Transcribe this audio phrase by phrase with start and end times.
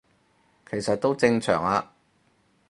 [0.67, 1.87] 其實都正常吖